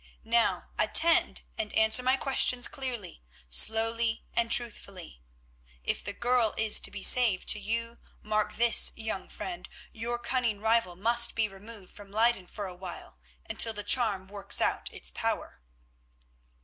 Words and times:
Now, 0.25 0.69
attend 0.79 1.41
and 1.59 1.71
answer 1.73 2.01
my 2.01 2.17
questions 2.17 2.67
clearly, 2.67 3.21
slowly 3.51 4.23
and 4.33 4.49
truthfully. 4.51 5.21
If 5.83 6.03
the 6.03 6.11
girl 6.11 6.55
is 6.57 6.79
to 6.79 6.89
be 6.89 7.03
saved 7.03 7.47
to 7.49 7.59
you, 7.59 7.99
mark 8.23 8.55
this, 8.55 8.91
young 8.95 9.29
friend, 9.29 9.69
your 9.91 10.17
cunning 10.17 10.59
rival 10.59 10.95
must 10.95 11.35
be 11.35 11.47
removed 11.47 11.93
from 11.93 12.09
Leyden 12.09 12.47
for 12.47 12.65
a 12.65 12.75
while 12.75 13.19
until 13.47 13.73
the 13.73 13.83
charm 13.83 14.27
works 14.27 14.59
out 14.59 14.91
its 14.91 15.11
power." 15.11 15.61